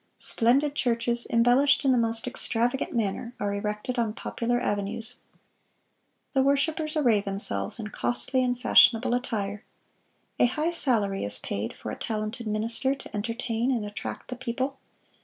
Splendid 0.17 0.73
churches, 0.73 1.27
embellished 1.29 1.85
in 1.85 1.91
the 1.91 1.97
most 1.99 2.25
extravagant 2.25 2.91
manner, 2.91 3.35
are 3.39 3.53
erected 3.53 3.99
on 3.99 4.13
popular 4.15 4.59
avenues. 4.59 5.17
The 6.33 6.41
worshipers 6.41 6.97
array 6.97 7.21
themselves 7.21 7.77
in 7.77 7.89
costly 7.89 8.43
and 8.43 8.59
fashionable 8.59 9.13
attire. 9.13 9.63
A 10.39 10.47
high 10.47 10.71
salary 10.71 11.23
is 11.23 11.37
paid 11.37 11.73
for 11.73 11.91
a 11.91 11.95
talented 11.95 12.47
minister 12.47 12.95
to 12.95 13.15
entertain 13.15 13.71
and 13.71 13.85
attract 13.85 14.29
the 14.29 14.35
people. 14.35 14.79